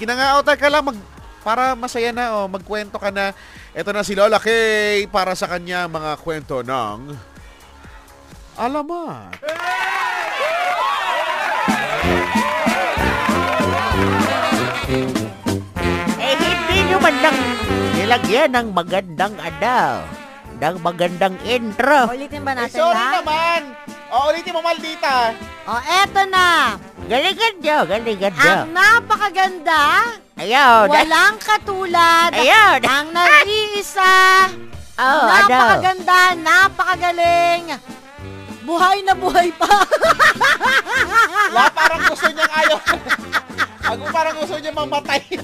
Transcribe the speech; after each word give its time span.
ginangaotan 0.00 0.56
ka 0.56 0.68
lang 0.72 0.82
mag, 0.82 0.98
para 1.40 1.76
masaya 1.76 2.08
na 2.10 2.32
o 2.34 2.48
magkwento 2.48 2.96
ka 2.96 3.12
na. 3.12 3.36
Ito 3.70 3.92
na 3.92 4.00
si 4.00 4.16
Lola 4.16 4.40
Kay 4.40 5.04
para 5.06 5.36
sa 5.36 5.44
kanya 5.46 5.84
mga 5.86 6.16
kwento 6.18 6.64
ng 6.64 7.12
alamat. 8.56 9.36
Eh, 16.18 16.34
hindi 16.34 16.76
nyo 16.86 16.98
man 17.00 17.16
lang 17.22 17.36
nilagyan 17.94 18.50
ng 18.52 18.68
magandang 18.72 19.34
ano, 19.38 20.04
ng 20.58 20.76
magandang 20.80 21.36
intro. 21.46 22.10
Ulitin 22.10 22.42
ba 22.42 22.52
Eh, 22.52 22.58
natin 22.58 22.76
sorry 22.76 22.96
lahat? 22.96 23.14
naman. 23.22 23.60
O, 24.10 24.16
ulitin 24.28 24.52
mo, 24.52 24.60
maldita. 24.60 25.32
O, 25.64 25.72
eto 25.78 26.22
na. 26.26 26.76
Galingan 27.10 27.54
nyo, 27.58 27.78
galingan 27.84 28.30
nyo. 28.32 28.54
Ang 28.56 28.70
napakaganda, 28.70 29.82
Ayaw, 30.38 30.86
na- 30.86 30.92
walang 30.94 31.36
katulad, 31.36 32.30
ayaw. 32.30 32.78
na- 32.78 32.86
ang 32.88 33.08
nag-iisa, 33.10 34.14
Oh, 35.00 35.26
ano? 35.26 35.48
napakaganda, 35.48 36.18
napakagaling, 36.38 37.74
buhay 38.62 39.02
na 39.02 39.14
buhay 39.16 39.50
pa. 39.50 39.66
La, 41.50 41.66
parang 41.68 42.02
gusto 42.06 42.28
niyang 42.30 42.52
ayaw. 42.54 42.78
Ako 43.82 44.02
parang 44.12 44.36
gusto 44.38 44.54
niya 44.56 44.70
mamatay. 44.70 45.20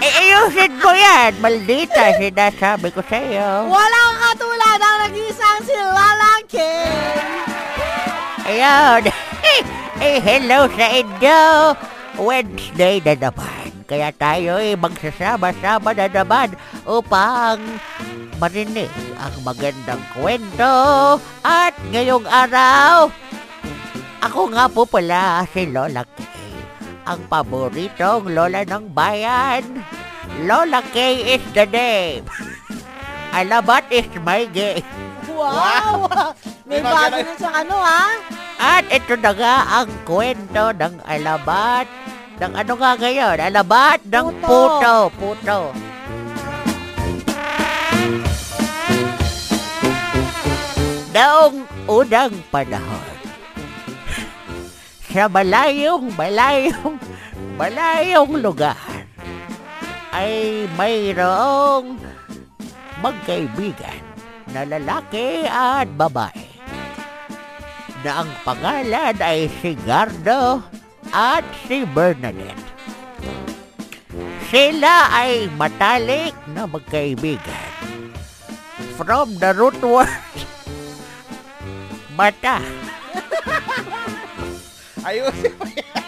Eh, 0.00 0.12
ayusin 0.16 0.80
mo 0.80 0.96
yan, 0.96 1.36
maldita, 1.36 2.16
sinasabi 2.16 2.88
ko 2.88 3.04
sa'yo. 3.04 3.68
walang 3.68 4.16
katulad 4.18 4.80
ang 4.80 4.98
nag-iisang 5.04 5.60
si 5.60 5.76
Lala 5.76 6.40
King. 6.48 7.44
Ayun. 8.48 9.04
Eh, 10.00 10.16
hello 10.16 10.64
sa 10.72 10.86
inyo. 10.88 11.40
Wednesday 12.16 13.04
na 13.04 13.14
naman. 13.28 13.68
Kaya 13.84 14.08
tayo 14.16 14.56
ay 14.56 14.72
magsasama-sama 14.80 15.92
na 15.92 16.08
naman 16.08 16.56
upang 16.88 17.60
marinig 18.40 18.88
ang 19.20 19.34
magandang 19.44 20.00
kwento. 20.16 20.72
At 21.44 21.76
ngayong 21.92 22.24
araw, 22.24 23.12
ako 24.24 24.40
nga 24.56 24.64
po 24.72 24.88
pala 24.88 25.44
si 25.52 25.68
Lola 25.68 26.08
Kay. 26.16 26.48
Ang 27.04 27.20
paboritong 27.28 28.32
Lola 28.32 28.64
ng 28.64 28.88
bayan. 28.96 29.84
Lola 30.48 30.80
Kay 30.96 31.36
is 31.36 31.44
the 31.52 31.68
name. 31.68 32.24
Alabat 33.36 33.84
is 33.92 34.08
my 34.24 34.48
game. 34.48 34.86
Wow! 35.28 36.08
May 36.64 36.80
May 36.82 36.88
bago 36.88 37.16
na 37.20 37.32
siyang 37.36 37.56
ano 37.64 37.76
ha? 37.78 38.39
At 38.60 38.84
ito 38.92 39.16
na 39.16 39.32
nga 39.32 39.56
ang 39.80 39.88
kwento 40.04 40.76
ng 40.76 41.00
alabat. 41.08 41.88
Ng 42.44 42.52
ano 42.52 42.72
nga 42.76 42.92
ngayon? 43.00 43.36
Alabat 43.40 44.04
ng 44.04 44.28
puto. 44.44 45.08
Puto. 45.16 45.72
Noong 51.10 51.56
unang 51.88 52.36
panahon, 52.52 53.16
sa 55.10 55.26
malayong, 55.26 56.12
malayong, 56.14 56.96
malayong 57.58 58.32
lugar, 58.38 58.78
ay 60.12 60.68
mayroong 60.76 61.98
magkaibigan 63.00 64.04
na 64.52 64.62
lalaki 64.68 65.48
at 65.48 65.90
babae 65.98 66.49
na 68.00 68.24
ang 68.24 68.30
pangalan 68.44 69.16
ay 69.20 69.52
si 69.60 69.76
Gardo 69.84 70.64
at 71.12 71.44
si 71.68 71.84
Bernadette. 71.84 72.68
Sila 74.50 75.06
ay 75.14 75.46
matalik 75.54 76.34
na 76.50 76.66
magkaibigan. 76.66 77.70
From 78.98 79.38
the 79.40 79.54
root 79.56 79.78
word, 79.80 80.10
mata. 82.18 82.60
Ayusin 85.08 85.54
mo 85.56 85.64
yan. 85.64 86.04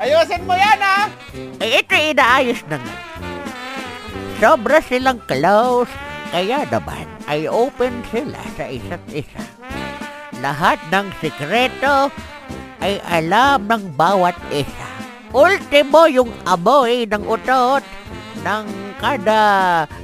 Ayusin 0.00 0.42
mo 0.48 0.54
yan, 0.56 0.80
ha? 0.80 1.12
Eh, 1.60 1.80
ito 1.84 1.92
inaayos 1.92 2.64
na 2.72 2.80
nga. 2.80 2.96
Sobra 4.40 4.80
silang 4.80 5.20
close, 5.28 5.92
kaya 6.32 6.64
naman 6.68 7.04
ay 7.28 7.48
open 7.48 8.00
sila 8.08 8.40
sa 8.56 8.64
isa't 8.68 9.04
isa. 9.12 9.42
Lahat 10.46 10.78
ng 10.94 11.10
sikreto 11.18 12.06
ay 12.78 13.02
alam 13.02 13.66
ng 13.66 13.98
bawat 13.98 14.38
isa. 14.54 14.86
Ultimo 15.34 16.06
yung 16.06 16.30
amoy 16.46 17.02
ng 17.02 17.26
utot 17.26 17.82
ng 18.46 18.66
kada 19.02 19.42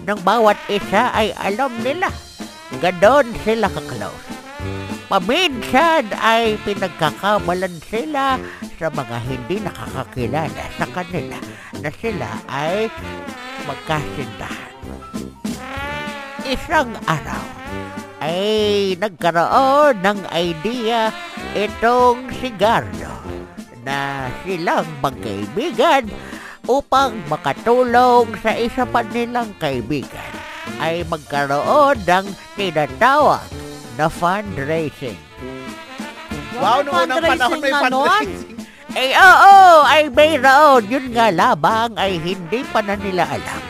ng 0.02 0.18
bawat 0.26 0.58
isa 0.66 1.14
ay 1.14 1.30
alam 1.38 1.70
nila. 1.86 2.10
Ganon 2.82 3.30
sila 3.46 3.70
ka-close. 3.70 4.26
Paminsan 5.06 6.10
ay 6.18 6.58
pinagkakamalan 6.66 7.78
sila 7.86 8.34
sa 8.82 8.90
mga 8.90 9.16
hindi 9.22 9.62
nakakakilala 9.62 10.64
sa 10.74 10.86
kanila 10.90 11.38
na 11.78 11.90
sila 12.02 12.28
ay 12.50 12.90
magkasintahan. 13.70 14.74
Isang 16.50 16.98
araw 17.06 17.44
ay 18.22 18.94
nagkaroon 19.02 19.98
ng 19.98 20.20
idea 20.30 21.10
itong 21.58 22.30
si 22.38 22.54
Gardo 22.54 23.10
na 23.82 24.30
silang 24.46 24.86
magkaibigan 25.02 26.06
upang 26.70 27.18
makatulong 27.26 28.30
sa 28.38 28.54
isa 28.54 28.86
pa 28.86 29.02
nilang 29.02 29.50
kaibigan 29.58 30.32
ay 30.78 31.02
magkaroon 31.10 31.98
ng 32.06 32.26
tinatawag 32.54 33.42
na 33.98 34.06
fundraising. 34.06 35.18
Wow, 36.62 36.86
noong 36.86 37.10
unang 37.10 37.26
panahon 37.26 37.58
may 37.58 37.74
Fundraising 37.74 37.90
fundraising. 37.90 38.62
Eh 38.92 39.16
oo, 39.16 39.56
ay 39.88 40.12
mayroon. 40.12 40.84
Yun 40.84 41.06
nga 41.16 41.32
labang 41.32 41.96
ay 41.96 42.20
hindi 42.20 42.60
pa 42.70 42.84
na 42.84 42.94
nila 42.94 43.24
alam 43.24 43.62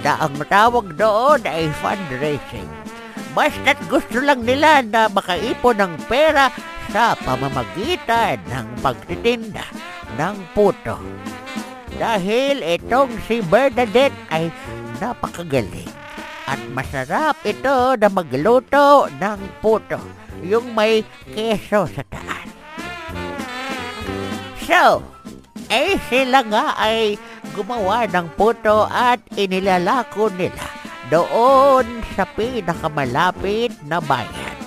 na 0.00 0.24
ang 0.24 0.34
tawag 0.48 0.96
doon 0.96 1.40
ay 1.44 1.68
fundraising. 1.78 2.79
Basta't 3.30 3.78
gusto 3.86 4.18
lang 4.18 4.42
nila 4.42 4.82
na 4.82 5.06
makaipon 5.06 5.78
ng 5.78 5.94
pera 6.10 6.50
sa 6.90 7.14
pamamagitan 7.14 8.42
ng 8.50 8.66
pagtitinda 8.82 9.62
ng 10.18 10.36
puto. 10.50 10.98
Dahil 11.94 12.58
itong 12.64 13.14
si 13.30 13.38
Bernadette 13.46 14.16
ay 14.34 14.50
napakagaling 14.98 15.86
at 16.50 16.58
masarap 16.74 17.38
ito 17.46 17.94
na 17.94 18.08
magluto 18.10 19.06
ng 19.22 19.40
puto, 19.62 20.02
yung 20.42 20.74
may 20.74 21.06
keso 21.30 21.86
sa 21.86 22.02
taas. 22.10 22.48
So, 24.66 25.06
eh 25.70 25.94
sila 26.10 26.42
nga 26.50 26.74
ay 26.74 27.14
gumawa 27.54 28.10
ng 28.10 28.34
puto 28.34 28.90
at 28.90 29.22
inilalako 29.38 30.26
nila 30.34 30.79
doon 31.08 32.04
sa 32.12 32.28
pinakamalapit 32.28 33.72
na 33.88 34.02
bayan. 34.04 34.58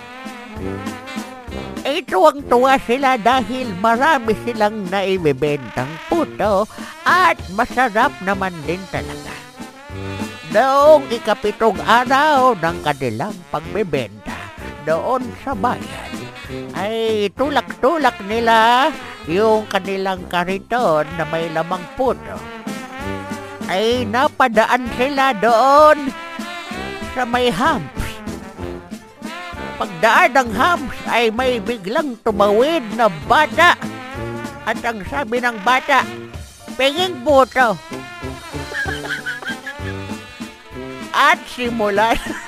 Eh 1.84 2.00
tuwang-tuwa 2.08 2.80
sila 2.88 3.20
dahil 3.20 3.68
marami 3.84 4.34
silang 4.48 4.88
naibibentang 4.88 5.92
puto 6.08 6.64
at 7.04 7.36
masarap 7.54 8.16
naman 8.24 8.56
din 8.64 8.80
talaga. 8.88 9.36
Noong 10.56 11.12
ikapitong 11.12 11.78
araw 11.84 12.56
ng 12.56 12.78
kanilang 12.88 13.36
pagbebenta 13.52 14.38
doon 14.88 15.28
sa 15.44 15.52
bayan, 15.52 16.12
ay 16.78 17.28
tulak-tulak 17.36 18.16
nila 18.32 18.88
yung 19.28 19.68
kanilang 19.68 20.24
kariton 20.32 21.04
na 21.20 21.24
may 21.28 21.52
lamang 21.52 21.84
puto. 22.00 22.38
Ay 23.68 24.08
napadaan 24.08 24.88
sila 24.96 25.36
doon 25.36 26.12
sa 27.14 27.24
may 27.24 27.54
humps. 27.54 28.02
Pagdaan 29.78 30.32
ng 30.34 30.50
humps 30.54 30.98
ay 31.10 31.30
may 31.34 31.62
biglang 31.62 32.18
tumawid 32.22 32.82
na 32.94 33.10
bata. 33.30 33.78
At 34.66 34.82
ang 34.86 35.06
sabi 35.06 35.42
ng 35.42 35.58
bata, 35.62 36.02
pinging 36.78 37.22
puto. 37.22 37.78
At 41.14 41.38
simulan 41.46 42.18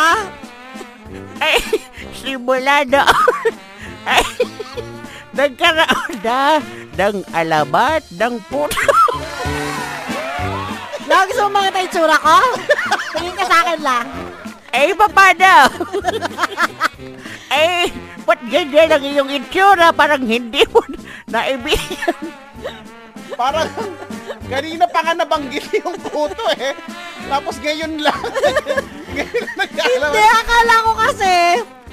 La, 0.00 0.16
ay 1.44 1.60
simula 2.24 2.88
doon 2.88 3.52
ay 4.08 4.24
nagkaroon 5.36 6.12
na 6.24 6.56
ng 6.96 7.20
alamat 7.36 8.00
ng 8.16 8.40
puto. 8.48 8.80
Lang 11.04 11.24
gusto 11.28 11.52
mo 11.52 11.60
makita 11.60 11.84
yung 11.84 11.92
tsura 11.92 12.16
ko? 12.16 12.38
Tingin 13.12 13.36
ka 13.36 13.44
sa 13.44 13.56
akin 13.60 13.80
lang. 13.84 14.06
Eh, 14.72 14.96
paano? 14.96 15.68
eh, 17.52 17.92
ba't 18.24 18.40
ganyan 18.48 18.96
ang 18.96 19.04
iyong 19.04 19.30
itsura? 19.36 19.92
Parang 19.92 20.24
hindi 20.24 20.64
mo 20.72 20.80
naibigan. 21.28 22.24
Parang 23.36 23.68
kanina 24.48 24.88
pa 24.88 25.04
nga 25.04 25.12
nabanggit 25.12 25.68
yung 25.76 26.00
puto 26.08 26.44
eh. 26.56 26.72
Tapos 27.28 27.60
ngayon 27.60 28.00
lang. 28.00 28.24
Hindi, 29.10 30.22
akala 30.24 30.74
ko 30.86 30.90
kasi, 30.94 31.32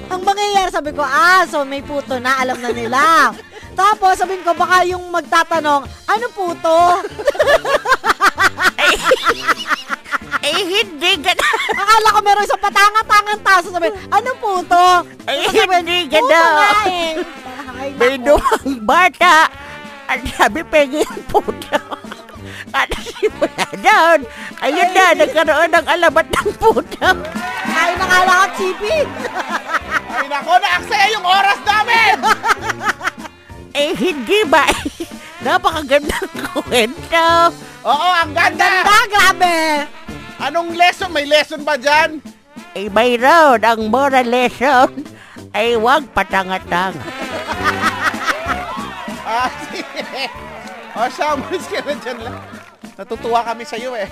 ang 0.08 0.22
mangyayari, 0.24 0.70
sabi 0.70 0.92
ko, 0.94 1.04
ah, 1.04 1.44
so 1.46 1.66
may 1.66 1.82
puto 1.82 2.18
na, 2.18 2.40
alam 2.40 2.58
na 2.62 2.72
nila. 2.72 3.34
Tapos, 3.80 4.18
sabi 4.18 4.42
ko, 4.42 4.58
baka 4.58 4.82
yung 4.86 5.10
magtatanong, 5.10 5.86
ano 5.86 6.26
puto? 6.34 6.78
Eh, 10.48 10.64
hindi 10.64 11.12
ganun. 11.20 11.56
Akala 11.84 12.08
ko 12.16 12.20
meron 12.24 12.48
isang 12.48 12.64
patangan-tangan 12.64 13.40
tao. 13.44 13.60
So, 13.60 13.76
sabi, 13.76 13.92
ano 14.08 14.30
puto? 14.40 14.86
Ay, 15.28 15.44
So, 15.44 15.60
hindi 15.60 16.08
puto 16.08 16.24
ganun. 16.24 16.32
nga 16.32 16.72
eh. 16.88 17.12
Ay, 17.78 17.90
May 18.00 18.16
duwang 18.16 18.80
bata. 18.88 19.52
At 20.08 20.24
sabi, 20.40 20.64
yung 20.88 21.20
puto. 21.28 22.07
At 22.72 22.90
simula 23.00 23.68
doon, 23.78 24.20
ayun 24.62 24.90
na, 24.92 25.06
nagkaroon 25.16 25.72
ng 25.72 25.88
alamat 25.88 26.28
ng 26.28 26.50
puto. 26.60 27.10
Ay, 27.68 27.92
nakala 28.00 28.32
ko 28.34 28.48
chippy. 28.58 28.98
Ay 30.08 30.26
nako, 30.32 30.52
naaksaya 30.58 31.06
yung 31.14 31.26
oras 31.28 31.60
namin! 31.64 32.16
Eh, 33.78 33.94
hindi 33.94 34.42
ba? 34.50 34.66
Napakagandang 35.46 36.34
kwento. 36.50 37.54
Oo, 37.86 38.10
ang 38.10 38.34
ganda! 38.34 38.82
Ganda, 38.82 38.98
grabe. 39.06 39.86
Anong 40.42 40.74
lesson? 40.74 41.14
May 41.14 41.30
lesson 41.30 41.62
ba 41.62 41.78
dyan? 41.78 42.18
Eh, 42.74 42.90
mayroon 42.90 43.62
ang 43.62 43.86
moral 43.94 44.26
lesson 44.26 45.06
ay 45.54 45.78
huwag 45.78 46.10
patanga-tanga. 46.10 47.06
Ah, 49.28 49.52
sige. 49.68 50.32
O, 50.98 51.06
Shamus 51.08 51.66
ka 51.72 51.80
na 51.80 51.94
dyan 51.96 52.18
lang. 52.20 52.38
Natutuwa 52.98 53.46
kami 53.46 53.62
sa'yo 53.62 53.94
eh. 53.94 54.10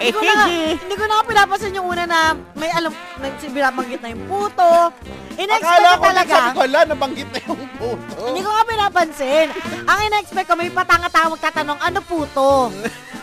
Eh, 0.00 0.08
Hindi 0.08 0.16
ko 0.16 0.32
na, 0.32 0.44
hindi 0.48 0.94
ko 0.96 1.04
na 1.04 1.14
nga 1.14 1.28
pinapansin 1.28 1.76
yung 1.76 1.84
una 1.84 2.04
na 2.08 2.18
may 2.56 2.72
alam, 2.72 2.88
nagsibirabanggit 3.20 4.00
na 4.00 4.08
yung 4.08 4.24
puto. 4.24 4.88
In-expect 5.36 5.68
Akala 5.68 5.88
ko 5.90 6.00
ko 6.00 6.06
talaga. 6.08 6.32
sabi 6.34 6.48
ko, 6.50 6.60
ala, 6.64 6.78
nabanggit 6.88 7.28
na 7.28 7.40
yung 7.44 7.62
puto. 7.76 8.16
Hindi 8.24 8.40
ko 8.40 8.50
nga 8.50 8.64
pinapansin. 8.64 9.46
Ang 9.84 9.98
in-expect 10.02 10.48
ko, 10.48 10.54
may 10.56 10.72
patanga-tanga 10.72 11.28
magtatanong, 11.28 11.78
ano 11.78 11.98
puto? 12.00 12.72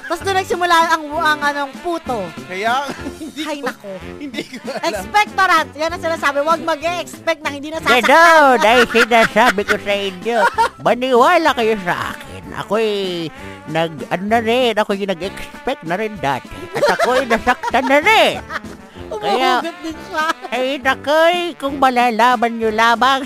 Tapos 0.09 0.25
doon 0.25 0.37
nagsimula 0.41 0.75
ang, 0.89 1.03
ang 1.05 1.41
anong 1.43 1.73
puto. 1.81 2.17
Kaya, 2.45 2.85
hindi 3.21 3.41
Ay, 3.45 3.61
ko, 3.61 3.69
nako. 3.69 3.91
hindi 4.17 4.41
ko 4.41 4.57
alam. 4.63 4.85
Expectorant. 4.89 5.69
Yan 5.73 5.89
ang 5.89 6.01
sinasabi. 6.01 6.37
Huwag 6.41 6.61
mag-expect 6.61 7.41
na 7.41 7.49
hindi 7.49 7.69
nasasaktan. 7.69 8.05
Ganon 8.05 8.57
ay 8.59 8.81
sinasabi 8.85 9.61
ko 9.65 9.75
sa 9.75 9.93
inyo. 9.95 10.37
Maniwala 10.85 11.49
kayo 11.53 11.77
sa 11.81 11.95
akin. 12.09 12.18
Ako'y 12.59 12.89
nag, 13.67 13.91
ano 14.09 14.23
na 14.27 14.39
rin, 14.39 14.75
ako'y 14.75 15.07
nag-expect 15.07 15.83
na 15.83 15.95
rin 15.95 16.19
dati. 16.19 16.51
At 16.75 16.99
ako'y 16.99 17.23
nasaktan 17.23 17.87
na 17.87 17.99
rin. 17.99 18.43
Kaya- 19.23 19.63
din 19.63 19.95
siya. 20.05 20.25
Ay, 20.49 20.77
nakoy, 20.77 21.55
kung 21.55 21.79
malalaman 21.79 22.51
nyo 22.53 22.69
lamang. 22.69 23.23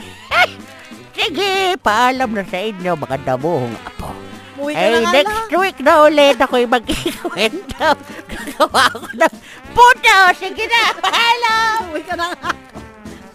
Sige, 1.14 1.78
paalam 1.78 2.30
na 2.32 2.44
sa 2.44 2.58
inyo, 2.58 2.94
mga 2.94 3.18
damuhong 3.24 3.74
apo. 3.80 4.10
Muwi 4.54 4.74
ka 4.74 4.80
Ay, 4.80 4.92
na 4.92 5.00
nga 5.00 5.12
next 5.14 5.30
lang. 5.30 5.60
week 5.60 5.78
na 5.80 5.94
ulit 6.04 6.38
ako'y 6.38 6.66
mag-ikwento. 6.66 7.88
Gagawa 8.32 8.82
ako 8.92 9.08
ng 9.14 9.36
puto. 9.72 10.18
Sige 10.36 10.64
na, 10.66 10.82
paalam! 11.00 11.78
Uwi 11.90 12.02
ka 12.02 12.14
na 12.14 12.26
nga. 12.32 12.52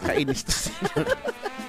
Kainis 0.05 0.43
to 0.43 0.53
sila. 0.53 0.91